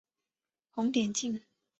[0.71, 1.43] 红点镜。